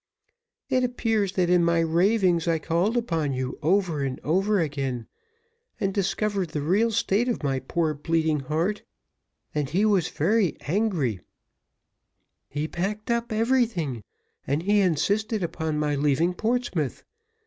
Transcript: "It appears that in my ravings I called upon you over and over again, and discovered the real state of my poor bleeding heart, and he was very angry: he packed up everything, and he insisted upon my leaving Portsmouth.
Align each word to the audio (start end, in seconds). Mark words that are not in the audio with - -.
"It 0.67 0.83
appears 0.83 1.33
that 1.33 1.47
in 1.47 1.63
my 1.63 1.79
ravings 1.81 2.47
I 2.47 2.57
called 2.57 2.97
upon 2.97 3.33
you 3.33 3.59
over 3.61 4.03
and 4.03 4.19
over 4.23 4.59
again, 4.59 5.05
and 5.79 5.93
discovered 5.93 6.49
the 6.49 6.61
real 6.63 6.89
state 6.89 7.27
of 7.29 7.43
my 7.43 7.59
poor 7.59 7.93
bleeding 7.93 8.39
heart, 8.39 8.81
and 9.53 9.69
he 9.69 9.85
was 9.85 10.09
very 10.09 10.57
angry: 10.61 11.19
he 12.49 12.67
packed 12.67 13.11
up 13.11 13.31
everything, 13.31 14.03
and 14.47 14.63
he 14.63 14.79
insisted 14.81 15.43
upon 15.43 15.77
my 15.77 15.93
leaving 15.93 16.33
Portsmouth. 16.33 17.03